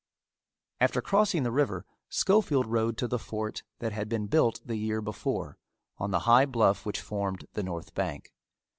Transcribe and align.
After 0.79 0.99
crossing 0.99 1.43
the 1.43 1.51
river 1.51 1.85
Schofield 2.09 2.65
rode 2.65 2.97
to 2.97 3.07
the 3.07 3.19
fort 3.19 3.61
that 3.77 3.91
had 3.91 4.09
been 4.09 4.25
built 4.25 4.59
the 4.65 4.75
year 4.77 4.99
before 4.99 5.59
on 5.99 6.09
the 6.09 6.21
high 6.25 6.47
bluff 6.47 6.87
which 6.87 6.99
formed 7.01 7.45
the 7.53 7.61
north 7.61 7.93
bank. 7.93 8.33